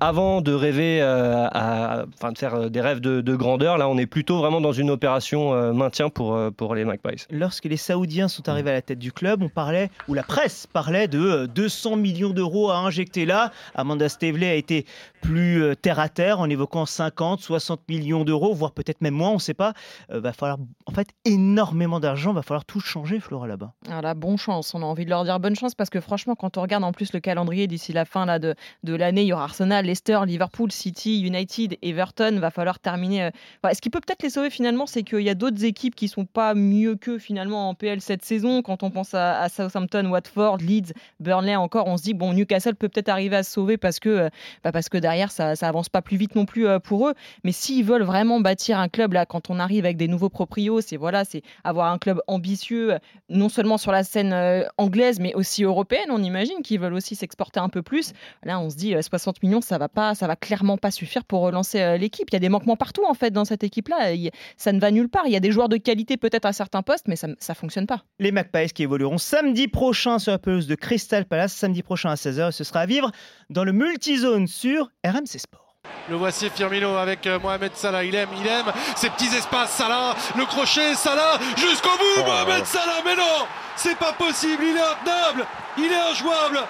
[0.01, 4.39] avant de rêver, enfin de faire des rêves de, de grandeur, là on est plutôt
[4.39, 7.27] vraiment dans une opération euh, maintien pour, euh, pour les Magpies.
[7.31, 10.67] Lorsque les Saoudiens sont arrivés à la tête du club, on parlait, ou la presse
[10.67, 13.53] parlait de euh, 200 millions d'euros à injecter là.
[13.75, 14.87] Amanda Staveley a été
[15.21, 19.31] plus euh, terre à terre en évoquant 50, 60 millions d'euros, voire peut-être même moins,
[19.31, 19.73] on ne sait pas.
[20.11, 23.73] Euh, va falloir en fait énormément d'argent, va falloir tout changer, Flora là-bas.
[23.87, 24.75] Voilà, bonne chance.
[24.75, 26.93] On a envie de leur dire bonne chance parce que franchement, quand on regarde en
[26.93, 30.21] plus le calendrier d'ici la fin là, de, de l'année, il y aura Arsenal, Leicester,
[30.27, 32.39] Liverpool, City, United, Everton.
[32.41, 32.94] Va falloir terminer.
[33.03, 33.31] Euh,
[33.73, 36.25] ce qui peut peut-être les sauver finalement, c'est qu'il y a d'autres équipes qui sont
[36.25, 38.63] pas mieux qu'eux finalement en PL cette saison.
[38.63, 42.89] Quand on pense à, Southampton, Watford, Leeds, Burnley encore, on se dit bon, Newcastle peut
[42.89, 44.29] peut-être arriver à se sauver parce que, euh,
[44.63, 47.15] bah, parce que derrière ça, ça avance pas plus vite non plus euh, pour eux.
[47.45, 50.81] Mais s'ils veulent vraiment bâtir un club là, quand on arrive avec des nouveaux proprios,
[50.81, 54.35] c'est voilà, c'est avoir un club ambitieux, non seulement sur la scène
[54.79, 56.11] anglaise, mais aussi européenne.
[56.11, 58.13] On imagine qu'ils veulent aussi s'exporter un peu plus.
[58.43, 61.25] Là, on se dit euh, 60 millions, ça va pas, ça va clairement pas suffire
[61.25, 62.29] pour relancer l'équipe.
[62.31, 64.13] Il y a des manquements partout en fait dans cette équipe-là.
[64.59, 65.23] Ça ne va nulle part.
[65.27, 67.87] Il y a des joueurs de qualité peut-être à certains postes, mais ça, ça fonctionne
[67.87, 68.03] pas.
[68.19, 72.17] Les Magpies qui évolueront samedi prochain sur la pelouse de Crystal Palace, samedi prochain à
[72.17, 73.11] 16h, et ce sera à vivre
[73.49, 75.79] dans le multizone sur RMC Sport.
[76.11, 78.05] Le voici Firmino avec euh, Mohamed Salah.
[78.05, 79.71] Il aime, il aime ces petits espaces.
[79.71, 82.25] Salah, le crochet, Salah, jusqu'au bout.
[82.27, 84.63] Mohamed Salah, mais non, c'est pas possible.
[84.63, 85.47] Il est intenable,
[85.79, 86.61] il est injouable.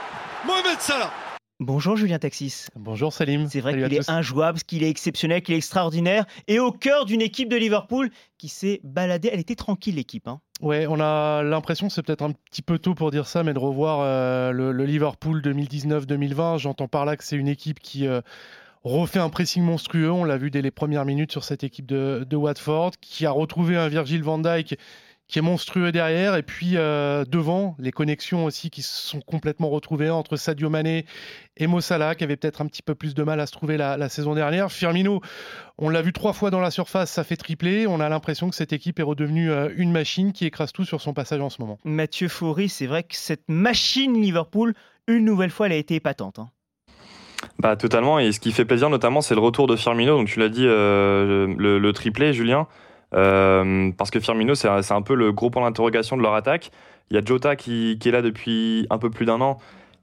[0.47, 1.11] Mohamed Salah.
[1.67, 2.67] Bonjour Julien Taxis.
[2.77, 3.49] Bonjour Salim.
[3.49, 7.23] C'est vrai qu'il est injouable, qu'il est exceptionnel, qu'il est extraordinaire et au cœur d'une
[7.23, 9.31] équipe de Liverpool qui s'est baladée.
[9.33, 10.29] Elle était tranquille l'équipe.
[10.29, 10.43] hein.
[10.61, 13.59] Ouais, on a l'impression, c'est peut-être un petit peu tôt pour dire ça, mais de
[13.59, 16.59] revoir euh, le, le Liverpool 2019-2020.
[16.59, 18.21] J'entends par là que c'est une équipe qui euh,
[18.83, 20.13] refait un pressing monstrueux.
[20.13, 23.31] On l'a vu dès les premières minutes sur cette équipe de, de Watford, qui a
[23.31, 24.77] retrouvé un Virgil van Dijk
[25.27, 26.37] qui est monstrueux derrière.
[26.37, 31.07] Et puis euh, devant, les connexions aussi qui se sont complètement retrouvées entre Sadio Mané
[31.57, 33.77] et Mo Salah, qui avait peut-être un petit peu plus de mal à se trouver
[33.77, 34.71] la, la saison dernière.
[34.71, 35.21] Firmino,
[35.79, 37.87] on l'a vu trois fois dans la surface, ça fait tripler.
[37.87, 41.01] On a l'impression que cette équipe est redevenue euh, une machine qui écrase tout sur
[41.01, 41.79] son passage en ce moment.
[41.85, 44.75] Mathieu Faury, c'est vrai que cette machine Liverpool,
[45.07, 46.39] une nouvelle fois, elle a été épatante.
[46.39, 46.51] hein.
[47.59, 50.17] Bah totalement, et ce qui fait plaisir notamment, c'est le retour de Firmino.
[50.17, 52.67] Donc tu l'as dit, euh, le, le triplé, Julien.
[53.15, 56.71] Euh, parce que Firmino, c'est un, peu le gros point d'interrogation de leur attaque.
[57.11, 59.59] Il y a Jota qui, est là depuis un peu plus d'un an,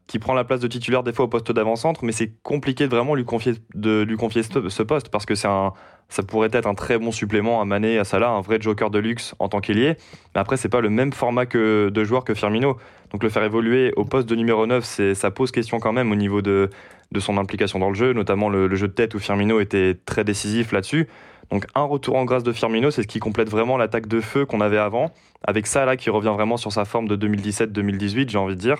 [0.08, 2.95] qui prend la place de titulaire des fois au poste d'avant-centre, mais c'est compliqué de
[2.95, 5.74] vraiment lui confier, de lui confier ce, poste parce que c'est un,
[6.10, 9.00] ça pourrait être un très bon supplément à Mané, à Salah, un vrai joker de
[9.00, 9.95] luxe en tant qu'ailier.
[10.36, 12.78] Mais après, c'est pas le même format que, de joueur que Firmino.
[13.12, 16.12] Donc le faire évoluer au poste de numéro 9, c'est, ça pose question quand même
[16.12, 16.69] au niveau de,
[17.12, 19.97] de son implication dans le jeu, notamment le, le jeu de tête où Firmino était
[20.06, 21.08] très décisif là-dessus.
[21.52, 24.46] Donc un retour en grâce de Firmino, c'est ce qui complète vraiment l'attaque de feu
[24.46, 25.12] qu'on avait avant,
[25.46, 28.78] avec Salah qui revient vraiment sur sa forme de 2017-2018, j'ai envie de dire.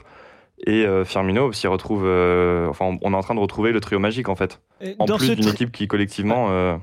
[0.66, 2.04] Et euh, Firmino s'y retrouve.
[2.06, 4.62] euh, enfin, on est en train de retrouver le trio magique en fait.
[4.80, 6.78] Et En plus d'une équipe qui collectivement euh,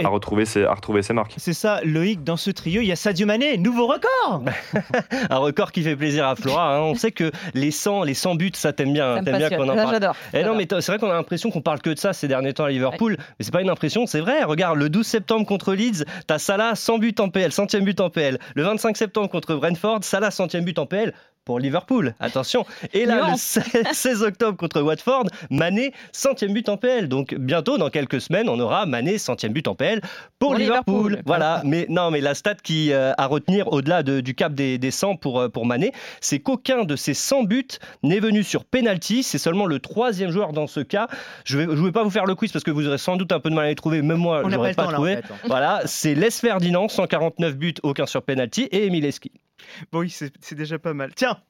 [0.00, 1.34] Et- a, retrouvé ses, a retrouvé ses marques.
[1.38, 4.42] C'est ça, Loïc, dans ce trio, il y a Sadio Mané, nouveau record
[5.30, 6.76] Un record qui fait plaisir à Flora.
[6.76, 6.80] hein.
[6.80, 9.16] On sait que les 100, les 100 buts, ça t'aime bien.
[9.16, 9.58] Ça T'aimes bien passionne.
[9.66, 9.94] qu'on en Ça, parle.
[9.94, 10.16] j'adore.
[10.34, 12.52] Eh non, mais c'est vrai qu'on a l'impression qu'on parle que de ça ces derniers
[12.54, 13.16] temps à Liverpool.
[13.18, 14.44] Mais c'est pas une impression, c'est vrai.
[14.44, 18.10] Regarde, le 12 septembre contre Leeds, t'as Salah 100 buts en PL, centième but en
[18.10, 18.38] PL.
[18.54, 21.12] Le 25 septembre contre Brentford, Salah centième but en PL
[21.48, 22.14] pour Liverpool.
[22.20, 22.66] Attention.
[22.92, 23.40] Et là, le Nuance.
[23.40, 27.08] 16 16 octobre contre Watford, Mané centième but en PL.
[27.08, 30.02] Donc bientôt, dans quelques semaines, on aura Mané centième but en PL
[30.38, 30.94] pour, Pour Liverpool.
[31.12, 31.22] Liverpool.
[31.24, 31.62] Voilà.
[31.64, 34.90] Mais non, mais la stat qui euh, à retenir au-delà de- du cap des, des
[34.90, 37.66] 100 pour, euh, pour Mané, c'est qu'aucun de ces 100 buts
[38.02, 39.22] n'est venu sur penalty.
[39.22, 41.08] C'est seulement le troisième joueur dans ce cas.
[41.46, 43.32] Je vais, je vais pas vous faire le quiz parce que vous aurez sans doute
[43.32, 44.02] un peu de mal à les trouver.
[44.02, 45.16] Même moi, On n'a pas pas, temps là, en trouvé.
[45.16, 45.24] fait.
[45.46, 49.32] Voilà, c'est Les Ferdinand, 149 buts, aucun sur penalty, et Emile Eski.
[49.92, 51.14] Bon, oui, c'est déjà pas mal.
[51.14, 51.40] Tiens,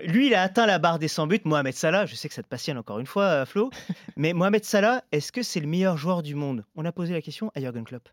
[0.00, 1.40] lui, il a atteint la barre des 100 buts.
[1.44, 3.70] Mohamed Salah, je sais que ça te passionne encore une fois, euh, Flo,
[4.16, 6.64] mais Mohamed Salah, est-ce que c'est le meilleur joueur du monde?
[6.76, 8.08] On a posé la question à Jürgen Klopp.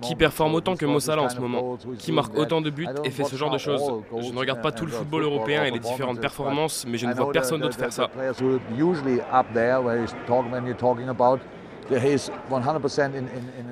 [0.00, 1.76] Qui performe autant que Mo Salah en ce moment?
[1.98, 3.82] Qui marque autant de buts et fait ce genre de choses?
[4.20, 7.14] Je ne regarde pas tout le football européen et les différentes performances, mais je ne
[7.14, 8.08] vois personne d'autre faire ça.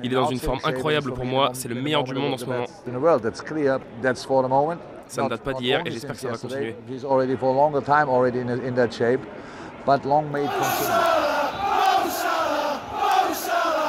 [0.03, 2.45] Il est dans une forme incroyable pour moi, c'est le meilleur du monde en ce
[2.45, 2.65] moment.
[5.07, 6.75] Ça ne date pas d'hier et j'espère que ça va continuer.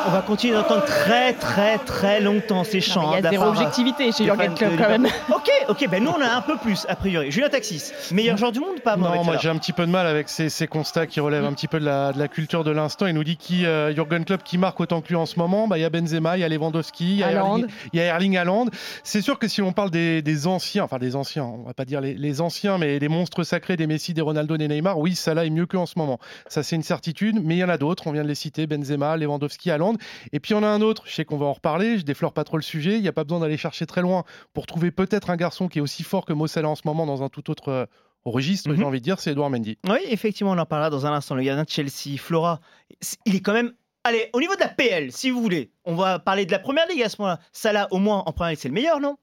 [0.09, 3.13] On va continuer d'entendre très très très longtemps ces chants.
[3.13, 3.51] Il y hein, a zéro d'Afara.
[3.51, 5.07] objectivité chez des Jurgen Klopp quand même.
[5.35, 7.31] Ok, ok, ben nous on a un peu plus a priori.
[7.33, 10.07] Julien Taxis, meilleur joueur du monde pas Non, moi j'ai un petit peu de mal
[10.07, 12.71] avec ces, ces constats qui relèvent un petit peu de la, de la culture de
[12.71, 13.07] l'instant.
[13.07, 15.67] Il nous dit qui euh, Jurgen Klopp qui marque autant que lui en ce moment.
[15.67, 17.33] Bah, Il y a Benzema, il y a Lewandowski, il y a.
[17.33, 18.67] Erling, il y a Erling Haaland.
[19.03, 21.85] C'est sûr que si on parle des, des anciens, enfin des anciens, on va pas
[21.85, 25.17] dire les, les anciens, mais des monstres sacrés des Messi, des Ronaldo, des Neymar, oui,
[25.17, 26.19] Salah est mieux qu'en ce moment.
[26.47, 28.07] Ça c'est une certitude, mais il y en a d'autres.
[28.07, 29.96] On vient de les citer Benzema, Lewandowski, Haaland.
[30.33, 31.05] Et puis on a un autre.
[31.07, 31.99] Je sais qu'on va en reparler.
[31.99, 32.97] Je déflore pas trop le sujet.
[32.97, 35.79] Il n'y a pas besoin d'aller chercher très loin pour trouver peut-être un garçon qui
[35.79, 37.87] est aussi fort que Mo Salah en ce moment dans un tout autre euh,
[38.25, 38.71] registre.
[38.71, 38.77] Mhm.
[38.77, 39.79] J'ai envie de dire, c'est Edouard Mendy.
[39.89, 41.35] Oui, effectivement, on en parlera dans un instant.
[41.35, 42.61] Le gardien de Chelsea, Flora,
[43.25, 43.73] il est quand même.
[44.05, 46.87] Allez, au niveau de la PL, si vous voulez, on va parler de la première
[46.87, 47.41] ligue à ce moment-là.
[47.53, 49.17] Salah, au moins, en première ligue, c'est le meilleur, non?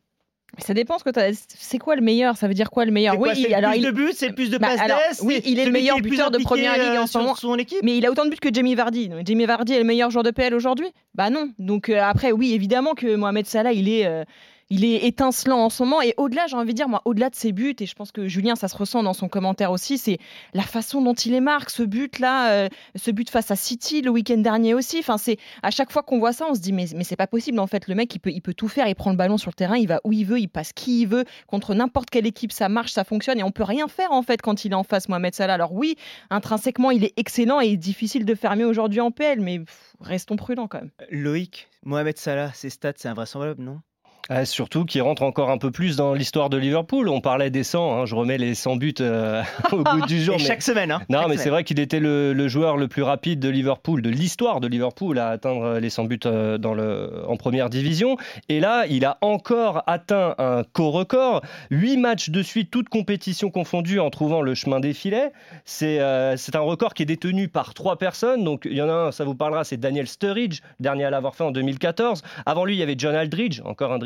[0.59, 1.09] Ça dépend ce que.
[1.47, 2.37] C'est quoi le meilleur?
[2.37, 3.17] Ça veut dire quoi le meilleur?
[3.17, 3.85] Quoi, Oui, alors plus il.
[3.85, 6.37] de buts, c'est le plus de Bah, passes oui, il est le meilleur buteur de
[6.37, 7.35] première ligue euh, en ce sur moment.
[7.35, 7.79] son équipe?
[7.83, 9.09] Mais il a autant de buts que Jamie Vardy.
[9.09, 10.87] Donc, Jamie Vardy est le meilleur joueur de PL aujourd'hui?
[11.15, 11.49] Bah non.
[11.57, 14.05] Donc euh, après, oui, évidemment que Mohamed Salah, il est.
[14.05, 14.23] euh,
[14.69, 17.35] il est étincelant en ce moment et au-delà, j'ai envie de dire, moi, au-delà de
[17.35, 20.17] ses buts, et je pense que Julien, ça se ressent dans son commentaire aussi, c'est
[20.53, 24.09] la façon dont il les marque, ce but-là, euh, ce but face à City le
[24.09, 24.99] week-end dernier aussi.
[24.99, 27.59] Enfin, c'est à chaque fois qu'on voit ça, on se dit, mais, c'est pas possible
[27.59, 27.87] en fait.
[27.87, 29.99] Le mec, il peut, tout faire, il prend le ballon sur le terrain, il va
[30.03, 33.03] où il veut, il passe qui il veut, contre n'importe quelle équipe, ça marche, ça
[33.03, 35.55] fonctionne et on peut rien faire en fait quand il est en face, Mohamed Salah.
[35.55, 35.95] Alors oui,
[36.29, 39.61] intrinsèquement, il est excellent et difficile de mieux aujourd'hui en PL, mais
[39.99, 40.91] restons prudents quand même.
[41.09, 43.81] Loïc, Mohamed Salah, ses stats, c'est invraisemblable, non?
[44.29, 47.09] Ah, surtout qui rentre encore un peu plus dans l'histoire de Liverpool.
[47.09, 50.35] On parlait des 100, hein, je remets les 100 buts euh, au bout du jour.
[50.35, 52.77] Et mais- chaque semaine, hein Non, chaque mais c'est vrai qu'il était le, le joueur
[52.77, 56.57] le plus rapide de Liverpool, de l'histoire de Liverpool, à atteindre les 100 buts euh,
[56.57, 58.15] dans le, en première division.
[58.47, 61.41] Et là, il a encore atteint un co-record.
[61.71, 65.33] 8 matchs de suite, toutes compétitions confondues, en trouvant le chemin des filets.
[65.65, 68.45] C'est euh, un record qui est détenu par trois personnes.
[68.45, 71.35] Donc, il y en a un, ça vous parlera, c'est Daniel Sturridge, dernier à l'avoir
[71.35, 72.21] fait en 2014.
[72.45, 73.99] Avant lui, il y avait John Aldridge, encore un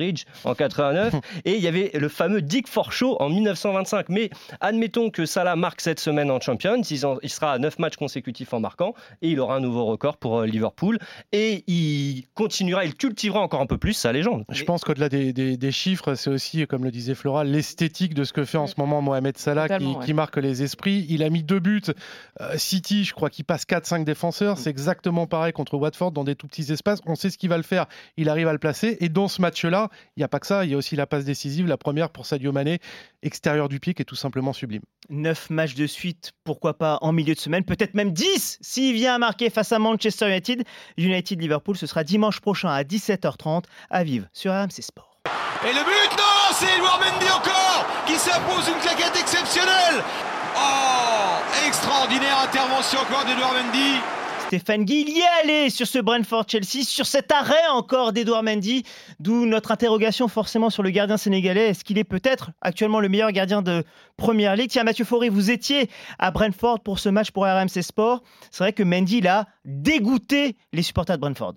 [0.43, 1.13] En 89.
[1.45, 4.09] Et il y avait le fameux Dick Forshaw en 1925.
[4.09, 4.29] Mais
[4.61, 7.95] admettons que Salah marque cette semaine en Champions, il, en- il sera à 9 matchs
[7.97, 10.99] consécutifs en marquant et il aura un nouveau record pour euh, Liverpool.
[11.31, 14.45] Et il continuera, il cultivera encore un peu plus sa légende.
[14.49, 18.23] Je pense qu'au-delà des, des- des chiffres, c'est aussi, comme le disait Flora, l'esthétique de
[18.23, 20.05] ce que fait en ce moment Mohamed Salah qui, Totalement, ouais.
[20.05, 21.05] qui marque les esprits.
[21.09, 21.81] Il a mis deux buts.
[22.41, 24.57] Euh, City, je crois qu'il passe 4-5 défenseurs.
[24.57, 26.99] C'est exactement pareil contre Watford dans des tout petits espaces.
[27.05, 27.85] On sait ce qu'il va le faire.
[28.17, 28.97] Il arrive à le placer.
[29.01, 31.07] Et dans ce match-là, Il n'y a pas que ça, il y a aussi la
[31.07, 32.79] passe décisive, la première pour Sadio Mané,
[33.23, 34.81] extérieur du pied, qui est tout simplement sublime.
[35.09, 39.15] 9 matchs de suite, pourquoi pas en milieu de semaine, peut-être même 10 s'il vient
[39.15, 40.63] à marquer face à Manchester United.
[40.97, 45.19] United-Liverpool, ce sera dimanche prochain à 17h30 à vivre sur RMC Sport.
[45.63, 50.03] Et le but, non, c'est Edouard Mendy encore qui s'impose une claquette exceptionnelle.
[50.55, 54.16] Oh, extraordinaire intervention encore d'Edouard Mendy.
[54.47, 58.83] Stéphane Guy, il y est allé sur ce Brentford-Chelsea, sur cet arrêt encore d'Edouard Mendy,
[59.19, 61.69] d'où notre interrogation forcément sur le gardien sénégalais.
[61.69, 63.83] Est-ce qu'il est peut-être actuellement le meilleur gardien de
[64.15, 64.69] Première Ligue?
[64.69, 68.23] Tiens, Mathieu Faury, vous étiez à Brentford pour ce match pour RMC Sport.
[68.49, 71.55] C'est vrai que Mendy, il a dégoûté les supporters de Brentford.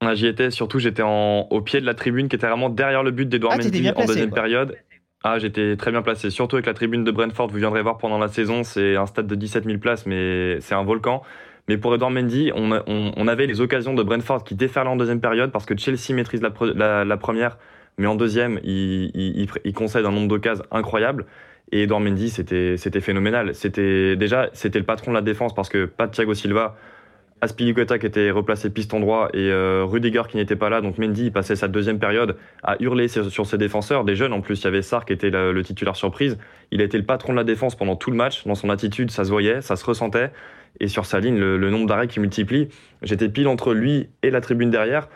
[0.00, 3.12] Ah, J'y étais, surtout j'étais au pied de la tribune qui était vraiment derrière le
[3.12, 4.42] but d'Edouard Ah, Mendy en deuxième quoi.
[4.42, 4.76] période.
[5.22, 7.48] Ah, j'étais très bien placé, surtout avec la tribune de Brentford.
[7.48, 10.74] Vous viendrez voir pendant la saison, c'est un stade de 17 000 places, mais c'est
[10.74, 11.22] un volcan.
[11.68, 15.50] Mais pour Edouard Mendy, on, avait les occasions de Brentford qui déferlaient en deuxième période
[15.50, 17.56] parce que Chelsea maîtrise la, pre- la- la première,
[17.96, 21.24] mais en deuxième, il, il- concède un nombre d'occasions incroyable.
[21.72, 23.54] Et Edouard Mendy, c'était phénoménal.
[23.54, 26.76] C'était déjà c'était le patron de la défense parce que pas Thiago Silva,
[27.40, 30.80] Aspilicueta qui était replacé piston droit et euh, Rudiger qui n'était pas là.
[30.82, 34.40] Donc Mendy il passait sa deuxième période à hurler sur, ses défenseurs, des jeunes en
[34.42, 34.60] plus.
[34.60, 36.38] Il y avait Sarr qui était le, le titulaire surprise.
[36.70, 38.46] Il a été le patron de la défense pendant tout le match.
[38.46, 40.30] Dans son attitude, ça se voyait, ça se ressentait.
[40.80, 42.68] Et sur sa ligne, le, nombre d'arrêts qui multiplie.
[43.02, 45.08] J'étais pile entre lui et la tribune derrière.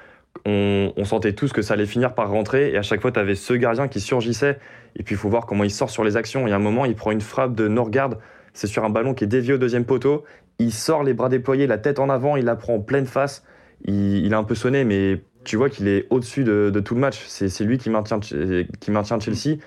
[0.44, 2.70] On, sentait tous que ça allait finir par rentrer.
[2.70, 4.58] Et à chaque fois, tu avais ce gardien qui surgissait.
[4.96, 6.46] Et puis il faut voir comment il sort sur les actions.
[6.46, 8.10] Il y a un moment, il prend une frappe de Norgard.
[8.52, 10.24] C'est sur un ballon qui est dévié au deuxième poteau.
[10.58, 13.44] Il sort les bras déployés, la tête en avant, il la prend en pleine face.
[13.84, 17.24] Il, a un peu sonné, mais tu vois qu'il est au-dessus de, tout le match.
[17.26, 19.58] C'est lui qui maintient, qui maintient Chelsea.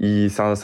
[0.00, 0.54] C'est un,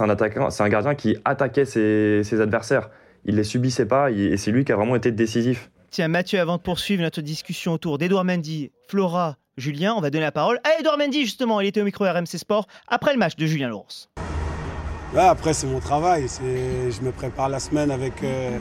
[0.59, 2.91] un gardien qui attaquait ses adversaires.
[3.27, 5.71] Il les subissait pas et c'est lui qui a vraiment été décisif.
[5.91, 10.25] Tiens, Mathieu, avant de poursuivre notre discussion autour d'Edouard Mendy, Flora, Julien, on va donner
[10.25, 11.61] la parole à Edouard Mendy, justement.
[11.61, 14.11] Il était au micro RMC Sport après le match de Julien Laurence.
[15.15, 16.29] Ouais, après, c'est mon travail.
[16.29, 18.59] C'est- Je me prépare la semaine avec, euh,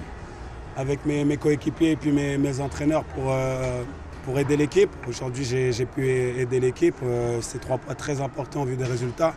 [0.78, 3.84] avec mes, mes coéquipiers et puis mes, mes entraîneurs pour, euh,
[4.24, 4.90] pour aider l'équipe.
[5.08, 6.96] Aujourd'hui, j'ai j'ai pu aider l'équipe.
[7.04, 9.36] Euh, c'est trois points très importants au vu des résultats.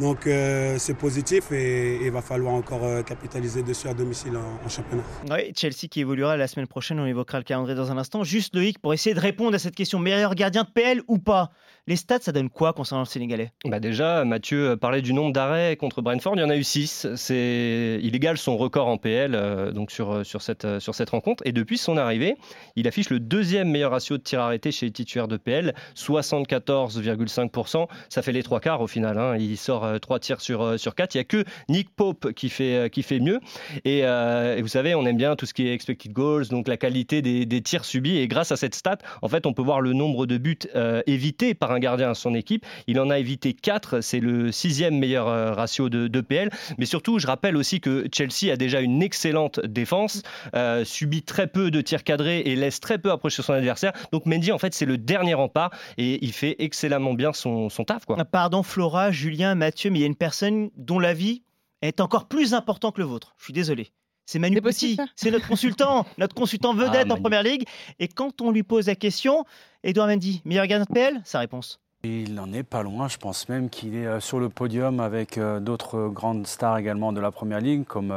[0.00, 4.64] Donc, euh, c'est positif et il va falloir encore euh, capitaliser dessus à domicile en,
[4.64, 5.02] en championnat.
[5.30, 8.22] Oui, Chelsea qui évoluera la semaine prochaine, on évoquera le calendrier dans un instant.
[8.22, 11.50] Juste Loïc, pour essayer de répondre à cette question, meilleur gardien de PL ou pas?
[11.88, 13.50] Les stats, ça donne quoi concernant le Sénégalais?
[13.64, 16.34] Bah déjà, Mathieu parlait du nombre d'arrêts contre Brentford.
[16.36, 17.06] Il y en a eu 6.
[17.16, 17.98] C'est...
[18.02, 21.08] Il égale son record en PL euh, donc sur, euh, sur, cette, euh, sur cette
[21.08, 21.42] rencontre.
[21.46, 22.36] Et depuis son arrivée,
[22.76, 27.86] il affiche le deuxième meilleur ratio de tirs arrêtés chez les titulaires de PL, 74,5%.
[28.10, 29.18] Ça fait les trois quarts au final.
[29.18, 29.36] hein.
[29.38, 31.14] Il sort euh, trois tirs sur, euh, sur 4.
[31.14, 33.40] Il n'y a que Nick Pope qui fait, euh, qui fait mieux.
[33.86, 36.76] Et, euh, vous savez, on aime bien tout ce qui est expected goals, donc la
[36.76, 38.18] qualité des, tirs subis.
[38.18, 41.02] Et grâce à cette stat, en fait, on peut voir le nombre de buts euh,
[41.06, 42.64] évités par un gardien à son équipe.
[42.86, 46.50] Il en a évité 4, c'est le sixième meilleur euh, ratio de, de PL.
[46.78, 50.22] Mais surtout, je rappelle aussi que Chelsea a déjà une excellente défense,
[50.54, 53.92] euh, subit très peu de tirs cadrés et laisse très peu approcher son adversaire.
[54.12, 57.84] Donc Mendy, en fait, c'est le dernier rempart et il fait excellemment bien son, son
[57.84, 58.04] taf.
[58.04, 58.16] Quoi.
[58.18, 61.42] Ah, Pardon Flora, Julien, Mathieu, mais il y a une personne dont l'avis
[61.82, 63.34] est encore plus important que le vôtre.
[63.38, 63.92] Je suis désolé.
[64.26, 67.64] C'est Manu Petit, c'est notre consultant, notre consultant vedette Ah, en Première Ligue.
[67.98, 69.46] Et quand on lui pose la question,
[69.84, 71.78] Edouard Mendy, meilleur gardien de PL Sa réponse.
[72.02, 75.38] Il n'en est pas loin, je pense même qu'il est euh, sur le podium avec
[75.38, 78.12] euh, d'autres euh, grandes stars également de la Première Ligue, comme,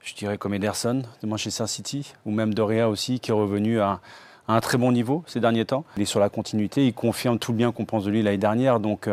[0.00, 4.00] je dirais, comme Ederson de Manchester City, ou même Doria aussi, qui est revenu à,
[4.46, 5.84] un très bon niveau ces derniers temps.
[5.96, 8.38] Il est sur la continuité, il confirme tout le bien qu'on pense de lui l'année
[8.38, 9.08] dernière, donc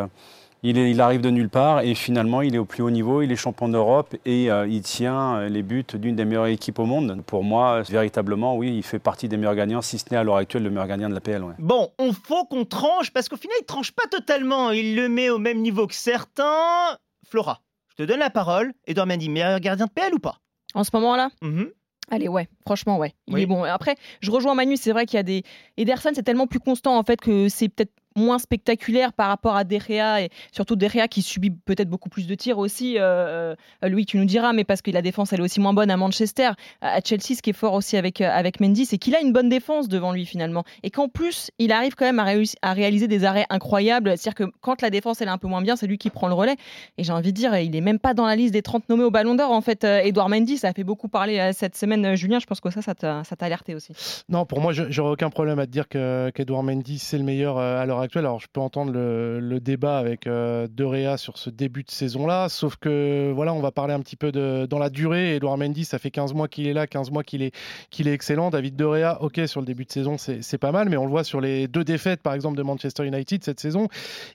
[0.70, 3.22] il, est- il arrive de nulle part et finalement il est au plus haut niveau,
[3.22, 6.80] il est champion d'Europe et euh, il tient euh, les buts d'une des meilleures équipes
[6.80, 7.22] au monde.
[7.26, 10.38] Pour moi, véritablement, oui, il fait partie des meilleurs gagnants, si ce n'est à l'heure
[10.38, 11.44] actuelle le meilleur gagnant de la PL.
[11.44, 11.54] ouais.
[11.60, 14.72] Bon, on faut qu'on tranche parce qu'au final, il tranche pas totalement.
[14.72, 16.98] Il le met au même niveau que certains.
[17.28, 18.74] Flora, je te donne la parole.
[18.88, 20.38] Edouard Mendy, meilleur gardien de PL ou pas?
[20.74, 21.30] En ce moment-là?
[21.42, 21.70] Mhm.
[22.12, 23.14] Allez, ouais, franchement, ouais.
[23.28, 23.42] Il Oui.
[23.42, 23.64] est bon.
[23.64, 25.42] Après, je rejoins Manu, c'est vrai qu'il y a des.
[25.78, 29.64] Ederson, c'est tellement plus constant, en fait, que c'est peut-être moins spectaculaire par rapport à
[29.64, 32.96] Derrea et surtout Derrea qui subit peut-être beaucoup plus de tirs aussi.
[32.98, 35.74] Euh, euh, Louis, tu nous diras, mais parce que la défense, elle est aussi moins
[35.74, 36.52] bonne à Manchester.
[36.82, 39.34] À Chelsea, ce qui est fort aussi avec, euh, avec Mendy, c'est qu'il a une
[39.34, 40.64] bonne défense devant lui finalement.
[40.84, 44.18] Et qu'en plus, il arrive quand même à, réaliser des arrêts incroyables.
[44.18, 46.28] C'est-à-dire que quand la défense, elle est un peu moins bien, c'est lui qui prend
[46.28, 46.56] le relais.
[46.98, 49.04] Et j'ai envie de dire, il est même pas dans la liste des 30 nommés
[49.04, 50.58] au Ballon d'Or, en fait, euh, Edouard Mendy.
[50.58, 52.40] Ça a fait beaucoup parler cette semaine, Julien.
[52.40, 53.94] Je pense que ça, ça t'a alerté aussi.
[54.30, 57.58] Non, pour moi, j'aurais aucun problème à te dire que- qu'Edouard Mendy, c'est le meilleur
[57.58, 58.26] à l'heure actuelle.
[58.26, 61.92] Alors, je peux entendre le, le débat avec euh, De Réa sur ce début de
[61.92, 65.36] saison-là, sauf que voilà, on va parler un petit peu de, dans la durée.
[65.36, 67.54] Edouard Mendy, ça fait 15 mois qu'il est là, 15 mois qu'il est,
[67.90, 68.50] qu'il est excellent.
[68.50, 71.12] David De Réa, ok, sur le début de saison, c'est pas mal, mais on le
[71.12, 73.88] voit sur les deux défaites, par exemple, de Manchester United cette saison.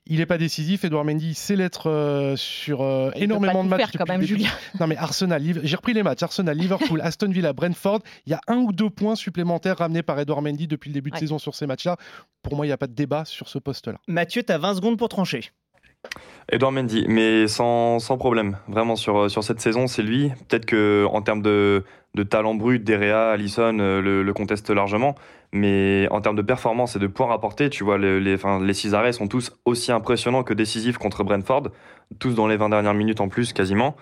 [0.07, 0.85] Il n'est pas décisif.
[0.85, 3.97] Edouard Mendy sait l'être euh, sur euh, énormément de matchs.
[3.97, 4.23] quand même.
[4.23, 4.51] Julien.
[4.79, 6.23] Non, mais Arsenal, j'ai repris les matchs.
[6.23, 8.01] Arsenal, Liverpool, Aston Villa, Brentford.
[8.27, 11.11] Il y a un ou deux points supplémentaires ramenés par Edouard Mendy depuis le début
[11.11, 11.97] de saison sur ces matchs-là.
[12.43, 13.99] Pour moi, il n'y a pas de débat sur ce poste-là.
[14.09, 15.51] Mathieu, tu as 20 secondes pour trancher.
[16.51, 18.57] Edouard Mendy, mais sans, sans problème.
[18.69, 20.31] Vraiment, sur, sur cette saison, c'est lui.
[20.49, 25.15] Peut-être que en termes de, de talent brut, Derea, Allison euh, le, le contestent largement.
[25.53, 28.73] Mais en termes de performance et de points rapportés, tu vois, le- les, enfin, les
[28.75, 31.69] six arrêts sont tous aussi impressionnants que décisifs contre Brentford.
[32.19, 33.95] Tous dans les 20 dernières minutes en plus, quasiment.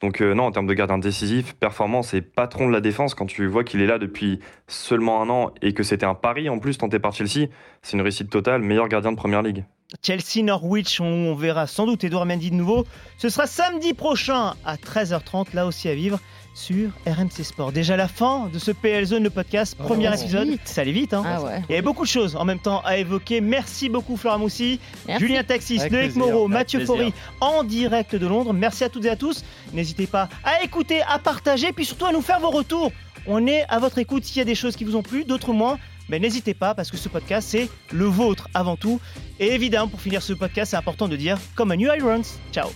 [0.00, 3.26] Donc euh, non, en termes de gardien décisif, performance et patron de la défense, quand
[3.26, 6.58] tu vois qu'il est là depuis seulement un an et que c'était un pari en
[6.58, 7.48] plus tenté par Chelsea,
[7.82, 9.64] c'est une réussite totale, meilleur gardien de première ligue.
[10.02, 12.84] Chelsea Norwich, on, on verra sans doute Edouard Mendy de nouveau.
[13.18, 16.18] Ce sera samedi prochain à 13h30, là aussi à vivre
[16.54, 17.72] sur RMC Sport.
[17.72, 20.48] Déjà la fin de ce PL Zone, le podcast, premier Oh, épisode.
[20.48, 20.60] vite.
[20.64, 21.62] Ça allait vite, hein Ah ouais.
[21.68, 23.40] Il y avait beaucoup de choses en même temps à évoquer.
[23.40, 25.26] Merci beaucoup Flora Moussi, Merci.
[25.26, 26.22] Julien Taxis, Avec Loïc plaisir.
[26.26, 26.84] Moreau, Avec Mathieu.
[26.86, 28.52] Faury en direct de Londres.
[28.52, 29.44] Merci à toutes et à tous.
[29.72, 32.90] N'hésitez pas à écouter, à partager, puis surtout à nous faire vos retours.
[33.26, 35.52] On est à votre écoute s'il y a des choses qui vous ont plu, d'autres
[35.52, 35.78] moins.
[36.08, 39.00] Mais n'hésitez pas parce que ce podcast c'est le vôtre avant tout.
[39.40, 42.22] Et évidemment pour finir ce podcast c'est important de dire comme un New Irons.
[42.52, 42.70] Ciao